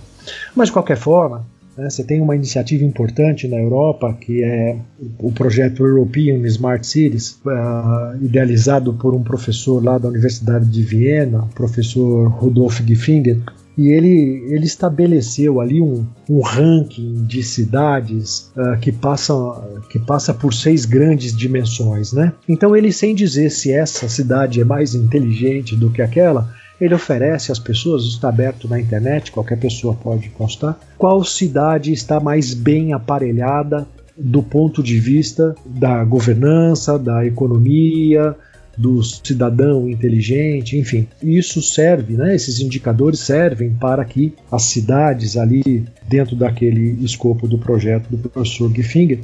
Mas 0.56 0.70
de 0.70 0.74
qualquer 0.74 0.98
forma, 0.98 1.46
né, 1.78 1.90
você 1.90 2.04
tem 2.04 2.20
uma 2.20 2.36
iniciativa 2.36 2.84
importante 2.84 3.48
na 3.48 3.58
Europa 3.58 4.14
que 4.20 4.44
é 4.44 4.78
o 5.20 5.32
projeto 5.32 5.86
European 5.86 6.46
Smart 6.48 6.86
Cities, 6.86 7.40
uh, 7.46 8.24
idealizado 8.24 8.94
por 8.94 9.14
um 9.14 9.24
professor 9.24 9.84
lá 9.84 9.98
da 9.98 10.08
Universidade 10.08 10.66
de 10.66 10.82
Viena, 10.82 11.44
o 11.44 11.50
professor 11.50 12.28
Rudolf 12.30 12.82
Gifinger, 12.82 13.38
e 13.78 13.90
ele, 13.90 14.44
ele 14.52 14.66
estabeleceu 14.66 15.62
ali 15.62 15.80
um, 15.80 16.04
um 16.28 16.42
ranking 16.42 17.24
de 17.26 17.44
cidades 17.44 18.52
uh, 18.58 18.80
que, 18.80 18.92
passam, 18.92 19.82
que 19.88 20.00
passa 20.00 20.34
por 20.34 20.52
seis 20.52 20.84
grandes 20.84 21.36
dimensões. 21.36 22.12
Né? 22.12 22.34
Então, 22.50 22.76
ele, 22.76 22.92
sem 22.92 23.14
dizer 23.14 23.52
se 23.52 23.72
essa 23.72 24.10
cidade 24.10 24.60
é 24.60 24.64
mais 24.64 24.96
inteligente 24.96 25.76
do 25.76 25.92
que 25.92 26.02
aquela, 26.02 26.52
ele 26.80 26.94
oferece 26.94 27.52
às 27.52 27.60
pessoas, 27.60 28.04
está 28.04 28.30
aberto 28.30 28.68
na 28.68 28.80
internet, 28.80 29.32
qualquer 29.32 29.58
pessoa 29.58 29.96
pode 29.96 30.30
constar, 30.30 30.80
qual 30.98 31.24
cidade 31.24 31.92
está 31.92 32.20
mais 32.20 32.54
bem 32.54 32.94
aparelhada 32.94 33.88
do 34.16 34.42
ponto 34.42 34.82
de 34.82 35.00
vista 35.00 35.56
da 35.66 36.04
governança, 36.04 36.98
da 36.98 37.26
economia, 37.26 38.36
do 38.78 39.02
cidadão 39.04 39.90
inteligente, 39.90 40.78
enfim. 40.78 41.08
Isso 41.22 41.62
serve, 41.62 42.14
né, 42.14 42.36
esses 42.36 42.60
indicadores 42.60 43.20
servem 43.20 43.72
para 43.74 44.06
que 44.06 44.34
as 44.52 44.64
cidades 44.64 45.36
ali 45.36 45.84
dentro 46.08 46.36
daquele 46.36 47.04
escopo 47.04 47.48
do 47.48 47.58
projeto 47.58 48.08
do 48.10 48.18
professor 48.18 48.72
Gifinger 48.72 49.20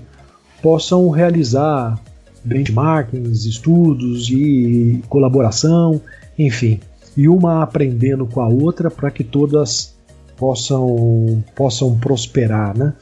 possam 0.61 1.09
realizar 1.09 1.99
benchmarkings, 2.43 3.45
estudos 3.45 4.29
e 4.29 5.01
colaboração, 5.07 6.01
enfim, 6.37 6.79
e 7.15 7.27
uma 7.27 7.61
aprendendo 7.61 8.25
com 8.25 8.41
a 8.41 8.47
outra 8.47 8.89
para 8.89 9.11
que 9.11 9.23
todas 9.23 9.95
possam 10.37 11.43
possam 11.55 11.97
prosperar, 11.97 12.77
né? 12.77 12.93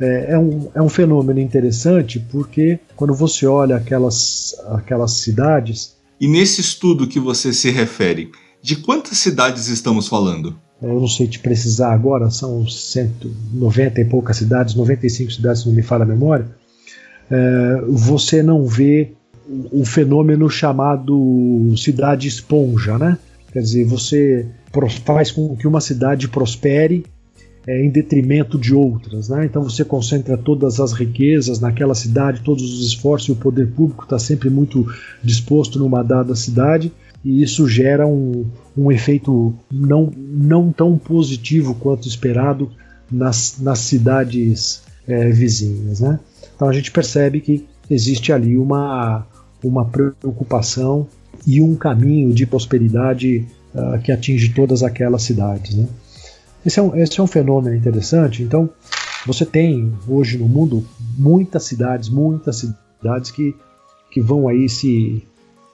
é, 0.00 0.32
é, 0.32 0.38
um, 0.38 0.68
é 0.74 0.82
um 0.82 0.88
fenômeno 0.88 1.38
interessante 1.38 2.18
porque 2.18 2.80
quando 2.96 3.14
você 3.14 3.46
olha 3.46 3.76
aquelas, 3.76 4.54
aquelas 4.68 5.12
cidades. 5.12 5.94
E 6.18 6.26
nesse 6.26 6.60
estudo 6.60 7.06
que 7.06 7.20
você 7.20 7.52
se 7.52 7.70
refere, 7.70 8.30
de 8.62 8.76
quantas 8.76 9.18
cidades 9.18 9.68
estamos 9.68 10.08
falando? 10.08 10.56
Eu 10.82 10.98
não 10.98 11.08
sei 11.08 11.28
te 11.28 11.38
precisar 11.38 11.92
agora, 11.92 12.30
são 12.30 12.66
190 12.66 14.00
e 14.00 14.04
poucas 14.06 14.38
cidades, 14.38 14.74
95 14.74 15.30
cidades, 15.30 15.62
se 15.62 15.68
não 15.68 15.74
me 15.74 15.82
falha 15.82 16.04
a 16.04 16.06
memória. 16.06 16.48
É, 17.30 17.82
você 17.86 18.42
não 18.42 18.66
vê 18.66 19.12
o 19.70 19.84
fenômeno 19.84 20.48
chamado 20.48 21.74
cidade 21.76 22.26
esponja, 22.26 22.96
né? 22.96 23.18
Quer 23.52 23.60
dizer, 23.60 23.84
você 23.84 24.46
faz 25.04 25.30
com 25.30 25.56
que 25.56 25.66
uma 25.66 25.80
cidade 25.80 26.28
prospere 26.28 27.04
é, 27.66 27.84
em 27.84 27.90
detrimento 27.90 28.58
de 28.58 28.74
outras. 28.74 29.28
Né? 29.28 29.44
Então 29.44 29.62
você 29.62 29.84
concentra 29.84 30.36
todas 30.36 30.80
as 30.80 30.92
riquezas 30.92 31.60
naquela 31.60 31.94
cidade, 31.94 32.42
todos 32.42 32.62
os 32.62 32.86
esforços 32.86 33.28
e 33.28 33.32
o 33.32 33.36
poder 33.36 33.68
público 33.72 34.04
está 34.04 34.18
sempre 34.18 34.50
muito 34.50 34.86
disposto 35.22 35.78
numa 35.78 36.02
dada 36.02 36.34
cidade 36.34 36.92
e 37.24 37.42
isso 37.42 37.68
gera 37.68 38.06
um, 38.06 38.46
um 38.76 38.90
efeito 38.90 39.54
não, 39.70 40.10
não 40.16 40.72
tão 40.72 40.96
positivo 40.96 41.74
quanto 41.74 42.08
esperado 42.08 42.70
nas, 43.10 43.56
nas 43.60 43.80
cidades 43.80 44.82
é, 45.06 45.28
vizinhas. 45.28 46.00
Né? 46.00 46.18
Então 46.54 46.68
a 46.68 46.72
gente 46.72 46.90
percebe 46.90 47.40
que 47.40 47.66
existe 47.90 48.32
ali 48.32 48.56
uma, 48.56 49.26
uma 49.62 49.84
preocupação 49.84 51.06
e 51.46 51.60
um 51.60 51.74
caminho 51.74 52.32
de 52.32 52.46
prosperidade 52.46 53.46
uh, 53.74 54.00
que 54.02 54.12
atinge 54.12 54.50
todas 54.50 54.82
aquelas 54.82 55.22
cidades. 55.22 55.74
Né? 55.74 55.88
Esse 56.64 56.78
é, 56.78 56.82
um, 56.82 56.96
esse 56.96 57.18
é 57.18 57.22
um 57.22 57.26
fenômeno 57.26 57.74
interessante. 57.74 58.42
Então, 58.42 58.68
você 59.26 59.44
tem 59.44 59.92
hoje 60.08 60.38
no 60.38 60.48
mundo 60.48 60.86
muitas 61.16 61.64
cidades, 61.64 62.08
muitas 62.08 62.64
cidades 63.00 63.30
que 63.30 63.54
que 64.10 64.20
vão 64.20 64.48
aí 64.48 64.68
se 64.68 65.22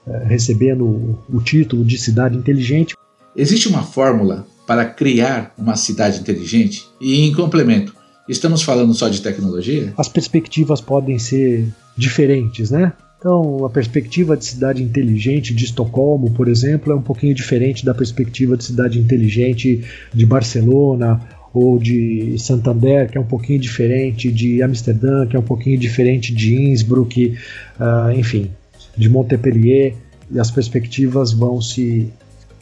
é, 0.06 0.24
recebendo 0.24 1.18
o 1.28 1.40
título 1.40 1.84
de 1.84 1.98
cidade 1.98 2.36
inteligente. 2.36 2.94
Existe 3.34 3.68
uma 3.68 3.82
fórmula 3.82 4.46
para 4.66 4.84
criar 4.84 5.54
uma 5.56 5.76
cidade 5.76 6.20
inteligente? 6.20 6.86
E 7.00 7.22
em 7.22 7.32
complemento, 7.32 7.94
estamos 8.28 8.62
falando 8.62 8.92
só 8.94 9.08
de 9.08 9.22
tecnologia? 9.22 9.92
As 9.96 10.08
perspectivas 10.08 10.80
podem 10.80 11.18
ser 11.18 11.68
diferentes, 11.96 12.70
né? 12.70 12.92
Então, 13.18 13.64
a 13.64 13.70
perspectiva 13.70 14.36
de 14.36 14.44
cidade 14.44 14.82
inteligente 14.82 15.54
de 15.54 15.64
Estocolmo, 15.64 16.30
por 16.30 16.48
exemplo, 16.48 16.92
é 16.92 16.94
um 16.94 17.02
pouquinho 17.02 17.34
diferente 17.34 17.84
da 17.84 17.94
perspectiva 17.94 18.56
de 18.56 18.64
cidade 18.64 18.98
inteligente 18.98 19.82
de 20.12 20.26
Barcelona 20.26 21.20
ou 21.52 21.78
de 21.78 22.36
Santander, 22.38 23.10
que 23.10 23.16
é 23.16 23.20
um 23.20 23.24
pouquinho 23.26 23.58
diferente 23.58 24.30
de 24.30 24.62
Amsterdã, 24.62 25.26
que 25.26 25.34
é 25.34 25.38
um 25.38 25.42
pouquinho 25.42 25.78
diferente 25.78 26.34
de 26.34 26.54
Innsbruck, 26.54 27.34
uh, 27.80 28.12
enfim, 28.12 28.50
de 28.94 29.08
Montpellier, 29.08 29.94
e 30.30 30.38
as 30.38 30.50
perspectivas 30.50 31.32
vão 31.32 31.60
se 31.60 32.12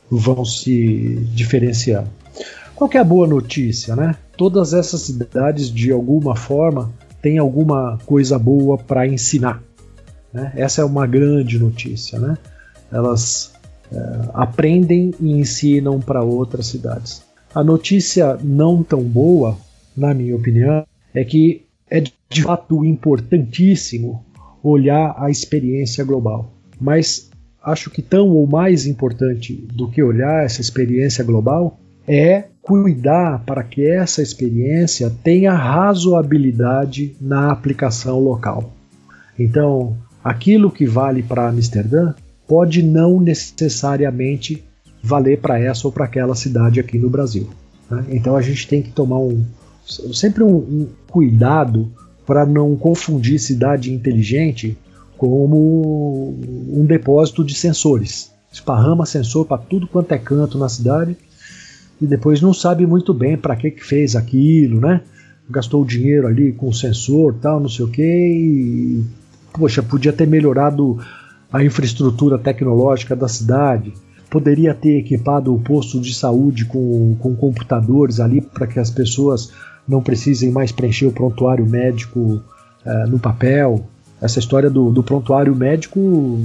vão 0.08 0.44
se 0.44 1.26
diferenciando. 1.32 2.08
Qual 2.76 2.88
é 2.92 2.99
a 2.99 3.04
boa 3.04 3.26
notícia, 3.26 3.96
né? 3.96 4.14
Todas 4.37 4.73
essas 4.73 5.00
cidades, 5.02 5.70
de 5.70 5.90
alguma 5.90 6.37
forma, 6.37 6.92
têm 7.20 7.38
alguma 7.38 7.99
coisa 8.04 8.38
boa 8.38 8.78
para 8.78 9.06
ensinar. 9.06 9.62
Né? 10.34 10.52
Essa 10.56 10.82
é 10.82 10.84
uma 10.84 11.06
grande 11.06 11.60
notícia, 11.60 12.18
né? 12.18 12.36
Elas 12.90 13.54
é, 13.92 14.28
aprendem 14.34 15.14
e 15.20 15.30
ensinam 15.30 16.00
para 16.00 16.24
outras 16.24 16.66
cidades. 16.66 17.22
A 17.54 17.62
notícia 17.62 18.36
não 18.42 18.82
tão 18.82 19.02
boa, 19.02 19.56
na 19.96 20.12
minha 20.12 20.34
opinião, 20.34 20.84
é 21.14 21.24
que 21.24 21.64
é 21.88 22.00
de 22.00 22.42
fato 22.42 22.84
importantíssimo 22.84 24.24
olhar 24.60 25.14
a 25.16 25.30
experiência 25.30 26.02
global. 26.04 26.52
Mas 26.80 27.30
acho 27.62 27.88
que 27.90 28.02
tão 28.02 28.28
ou 28.30 28.44
mais 28.44 28.86
importante 28.86 29.54
do 29.72 29.88
que 29.88 30.02
olhar 30.02 30.44
essa 30.44 30.60
experiência 30.60 31.22
global 31.22 31.78
é 32.08 32.44
cuidar 32.60 33.44
para 33.44 33.62
que 33.62 33.86
essa 33.86 34.20
experiência 34.20 35.12
tenha 35.22 35.52
razoabilidade 35.52 37.14
na 37.20 37.52
aplicação 37.52 38.18
local. 38.18 38.72
Então, 39.38 39.96
aquilo 40.24 40.70
que 40.70 40.86
vale 40.86 41.22
para 41.22 41.50
Amsterdã 41.50 42.14
pode 42.48 42.82
não 42.82 43.20
necessariamente 43.20 44.64
valer 45.02 45.38
para 45.38 45.60
essa 45.60 45.86
ou 45.86 45.92
para 45.92 46.06
aquela 46.06 46.34
cidade 46.34 46.80
aqui 46.80 46.98
no 46.98 47.10
Brasil. 47.10 47.50
Né? 47.90 48.06
Então 48.08 48.34
a 48.34 48.40
gente 48.40 48.66
tem 48.66 48.82
que 48.82 48.90
tomar 48.90 49.18
um, 49.18 49.44
sempre 49.84 50.42
um, 50.42 50.56
um 50.56 50.88
cuidado 51.06 51.92
para 52.26 52.46
não 52.46 52.74
confundir 52.74 53.38
cidade 53.38 53.92
inteligente 53.92 54.78
como 55.18 56.34
um 56.70 56.86
depósito 56.86 57.44
de 57.44 57.54
sensores. 57.54 58.32
Esparrama 58.50 59.04
sensor 59.04 59.44
para 59.44 59.58
tudo 59.58 59.86
quanto 59.86 60.12
é 60.12 60.18
canto 60.18 60.56
na 60.56 60.68
cidade 60.68 61.16
e 62.00 62.06
depois 62.06 62.40
não 62.40 62.54
sabe 62.54 62.86
muito 62.86 63.12
bem 63.12 63.36
para 63.36 63.56
que, 63.56 63.70
que 63.70 63.84
fez 63.84 64.16
aquilo, 64.16 64.80
né? 64.80 65.02
Gastou 65.50 65.82
o 65.82 65.86
dinheiro 65.86 66.26
ali 66.26 66.52
com 66.52 66.68
o 66.68 66.74
sensor, 66.74 67.34
tal, 67.34 67.60
não 67.60 67.68
sei 67.68 67.84
o 67.84 67.88
que, 67.88 68.02
e 68.02 69.04
poxa, 69.54 69.82
podia 69.82 70.12
ter 70.12 70.26
melhorado 70.26 70.99
a 71.52 71.64
infraestrutura 71.64 72.37
tecnológica 72.37 73.14
da 73.14 73.28
cidade, 73.28 73.92
poderia 74.28 74.75
ter 74.75 74.99
equipado 74.99 75.54
o 75.54 75.61
posto 75.61 76.00
de 76.00 76.12
saúde 76.12 76.64
com, 76.64 77.16
com 77.20 77.34
computadores 77.37 78.18
ali 78.18 78.40
para 78.40 78.66
que 78.66 78.80
as 78.80 78.90
pessoas 78.90 79.52
não 79.87 80.02
precisem 80.02 80.50
mais 80.50 80.73
preencher 80.73 81.06
o 81.06 81.12
prontuário 81.12 81.64
médico 81.64 82.20
uh, 82.20 83.08
no 83.08 83.18
papel, 83.18 83.87
essa 84.20 84.38
história 84.38 84.70
do, 84.70 84.90
do 84.90 85.02
prontuário 85.02 85.54
médico 85.54 86.40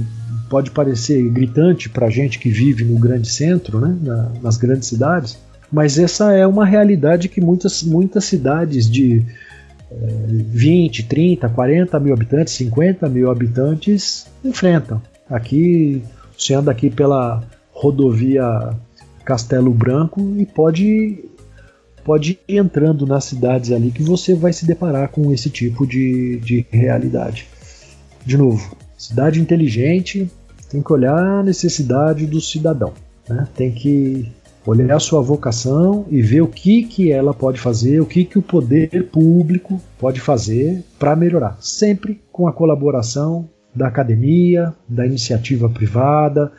pode 0.48 0.70
parecer 0.70 1.22
gritante 1.30 1.88
para 1.88 2.06
a 2.06 2.10
gente 2.10 2.38
que 2.38 2.50
vive 2.50 2.84
no 2.84 2.98
grande 2.98 3.30
centro, 3.30 3.80
né, 3.80 3.96
na, 4.02 4.30
nas 4.42 4.56
grandes 4.56 4.88
cidades, 4.88 5.38
mas 5.72 5.98
essa 5.98 6.32
é 6.32 6.46
uma 6.46 6.66
realidade 6.66 7.28
que 7.28 7.40
muitas, 7.40 7.82
muitas 7.82 8.24
cidades 8.24 8.90
de 8.90 9.24
20, 9.92 11.04
30, 11.04 11.48
40 11.48 12.00
mil 12.00 12.14
habitantes, 12.14 12.54
50 12.54 13.08
mil 13.08 13.30
habitantes 13.30 14.26
enfrentam. 14.44 15.02
Aqui, 15.28 16.02
você 16.36 16.54
anda 16.54 16.70
aqui 16.70 16.90
pela 16.90 17.42
rodovia 17.72 18.70
Castelo 19.24 19.72
Branco 19.72 20.34
e 20.38 20.46
pode 20.46 21.24
pode 22.02 22.38
ir 22.48 22.56
entrando 22.56 23.06
nas 23.06 23.24
cidades 23.24 23.70
ali 23.70 23.90
que 23.90 24.02
você 24.02 24.34
vai 24.34 24.54
se 24.54 24.66
deparar 24.66 25.10
com 25.10 25.30
esse 25.32 25.50
tipo 25.50 25.86
de, 25.86 26.38
de 26.38 26.66
realidade 26.70 27.46
de 28.24 28.36
novo, 28.36 28.76
cidade 28.96 29.40
inteligente 29.40 30.30
tem 30.68 30.82
que 30.82 30.92
olhar 30.92 31.16
a 31.16 31.42
necessidade 31.42 32.26
do 32.26 32.40
cidadão, 32.40 32.92
né? 33.28 33.48
tem 33.56 33.72
que 33.72 34.30
olhar 34.70 34.96
a 34.96 35.00
sua 35.00 35.20
vocação 35.20 36.06
e 36.10 36.22
ver 36.22 36.42
o 36.42 36.46
que, 36.46 36.84
que 36.84 37.10
ela 37.10 37.34
pode 37.34 37.60
fazer, 37.60 38.00
o 38.00 38.06
que, 38.06 38.24
que 38.24 38.38
o 38.38 38.42
poder 38.42 39.08
público 39.10 39.80
pode 39.98 40.20
fazer 40.20 40.84
para 40.98 41.16
melhorar, 41.16 41.56
sempre 41.60 42.20
com 42.30 42.46
a 42.46 42.52
colaboração 42.52 43.48
da 43.74 43.88
academia, 43.88 44.72
da 44.88 45.06
iniciativa 45.06 45.68
privada, 45.68 46.52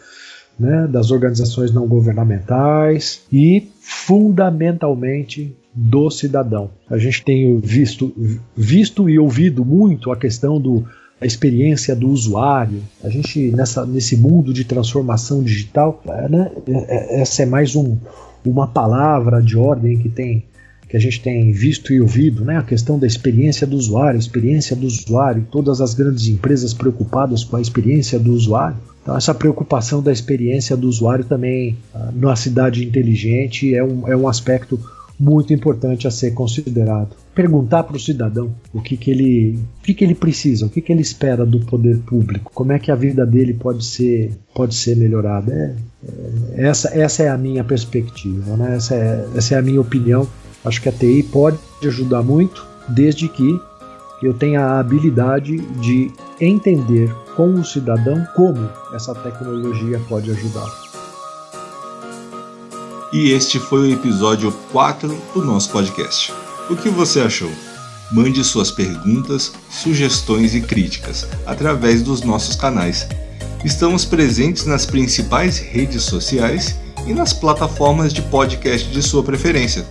né, 0.60 0.88
das 0.88 1.10
organizações 1.12 1.72
não 1.74 1.88
governamentais 1.88 3.24
e, 3.32 3.70
fundamentalmente, 3.80 5.56
do 5.74 6.10
cidadão. 6.10 6.70
A 6.90 6.98
gente 6.98 7.24
tem 7.24 7.58
visto, 7.60 8.14
visto 8.56 9.10
e 9.10 9.18
ouvido 9.18 9.64
muito 9.64 10.12
a 10.12 10.18
questão 10.18 10.60
do 10.60 10.86
a 11.22 11.26
experiência 11.26 11.96
do 11.96 12.10
usuário. 12.10 12.82
A 13.04 13.10
gente, 13.10 13.52
nessa, 13.52 13.86
nesse 13.86 14.18
mundo 14.18 14.52
de 14.52 14.66
transformação 14.66 15.44
digital, 15.44 16.02
é, 16.08 16.28
né, 16.28 16.52
é, 16.68 16.72
é, 17.18 17.22
essa 17.22 17.44
é 17.44 17.46
mais 17.46 17.76
um, 17.76 17.96
uma 18.44 18.68
palavra 18.68 19.40
de 19.40 19.56
ordem 19.56 20.00
que 20.00 20.10
tem 20.10 20.44
que 20.90 20.98
a 20.98 21.00
gente 21.00 21.22
tem 21.22 21.54
visto 21.54 21.94
e 21.94 22.02
ouvido, 22.02 22.44
né? 22.44 22.58
a 22.58 22.64
questão 22.64 23.00
da 23.00 23.08
experiência 23.08 23.66
do 23.66 23.78
usuário, 23.78 24.20
experiência 24.20 24.76
do 24.76 24.86
usuário, 24.86 25.48
todas 25.50 25.80
as 25.80 25.94
grandes 25.94 26.28
empresas 26.28 26.74
preocupadas 26.74 27.46
com 27.46 27.56
a 27.56 27.62
experiência 27.62 28.20
do 28.20 28.34
usuário. 28.34 28.76
Então, 29.02 29.16
essa 29.16 29.34
preocupação 29.34 30.04
da 30.04 30.12
experiência 30.12 30.76
do 30.76 30.90
usuário 30.90 31.24
também 31.24 31.78
ah, 31.96 32.12
na 32.14 32.36
cidade 32.36 32.84
inteligente 32.84 33.74
é 33.74 33.82
um, 33.82 34.06
é 34.06 34.18
um 34.18 34.28
aspecto 34.28 34.78
muito 35.18 35.54
importante 35.54 36.10
a 36.10 36.12
ser 36.12 36.32
considerado. 36.32 37.16
Perguntar 37.34 37.84
para 37.84 37.96
o 37.96 38.00
cidadão 38.00 38.54
o 38.74 38.82
que, 38.82 38.98
que 38.98 39.10
ele, 39.10 39.60
o 39.80 39.84
que, 39.84 39.94
que 39.94 40.04
ele 40.04 40.16
precisa, 40.16 40.66
o 40.66 40.70
que, 40.70 40.82
que 40.82 40.92
ele 40.92 41.02
espera 41.02 41.46
do 41.46 41.62
poder 41.62 41.98
público, 42.00 42.52
como 42.54 42.74
é 42.74 42.80
que 42.80 42.92
a 42.92 42.96
vida 42.96 43.26
dele 43.26 43.54
pode 43.54 43.86
ser, 43.86 44.32
pode 44.54 44.76
ser 44.76 44.98
melhorada. 44.98 45.54
É, 45.54 46.62
é, 46.62 46.68
essa, 46.68 46.90
essa 46.90 47.24
é 47.24 47.30
a 47.30 47.38
minha 47.38 47.64
perspectiva, 47.64 48.58
né? 48.58 48.76
essa, 48.76 48.96
é, 48.96 49.28
essa 49.36 49.56
é 49.56 49.58
a 49.58 49.62
minha 49.62 49.80
opinião. 49.80 50.28
Acho 50.64 50.82
que 50.82 50.90
a 50.90 50.92
TI 50.92 51.24
pode 51.24 51.58
ajudar 51.84 52.22
muito, 52.22 52.66
desde 52.90 53.28
que 53.28 53.60
eu 54.22 54.34
tenha 54.34 54.62
a 54.62 54.80
habilidade 54.80 55.58
de 55.58 56.12
entender 56.40 57.12
com 57.36 57.54
o 57.54 57.66
cidadão 57.66 58.28
como 58.36 58.70
essa 58.94 59.16
tecnologia 59.16 60.00
pode 60.08 60.30
ajudá-lo. 60.30 60.92
E 63.12 63.32
este 63.32 63.60
foi 63.60 63.90
o 63.90 63.94
episódio 63.94 64.54
4 64.72 65.18
do 65.34 65.44
nosso 65.44 65.70
podcast. 65.72 66.41
O 66.70 66.76
que 66.76 66.90
você 66.90 67.22
achou? 67.22 67.52
Mande 68.12 68.44
suas 68.44 68.72
perguntas, 68.72 69.52
sugestões 69.70 70.54
e 70.54 70.62
críticas 70.62 71.28
através 71.46 72.02
dos 72.02 72.22
nossos 72.22 72.56
canais. 72.56 73.08
Estamos 73.64 74.06
presentes 74.06 74.66
nas 74.66 74.86
principais 74.86 75.58
redes 75.58 76.04
sociais 76.04 76.76
e 77.06 77.14
nas 77.14 77.34
plataformas 77.34 78.14
de 78.14 78.22
podcast 78.22 78.90
de 78.90 79.02
sua 79.02 79.24
preferência. 79.24 79.86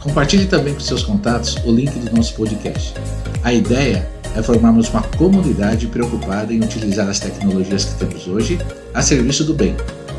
Compartilhe 0.00 0.46
também 0.46 0.74
com 0.74 0.80
seus 0.80 1.02
contatos 1.02 1.56
o 1.64 1.72
link 1.72 1.90
do 1.98 2.14
nosso 2.14 2.34
podcast. 2.34 2.94
A 3.42 3.52
ideia 3.52 4.08
é 4.34 4.42
formarmos 4.42 4.88
uma 4.88 5.02
comunidade 5.02 5.86
preocupada 5.86 6.52
em 6.52 6.62
utilizar 6.62 7.08
as 7.08 7.18
tecnologias 7.18 7.84
que 7.84 7.94
temos 7.94 8.26
hoje 8.28 8.58
a 8.94 9.02
serviço 9.02 9.44
do 9.44 9.54
bem. 9.54 9.76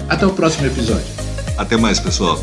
Até 0.09 0.25
o 0.25 0.31
próximo 0.31 0.67
episódio. 0.67 1.07
Até 1.57 1.77
mais, 1.77 1.99
pessoal. 1.99 2.39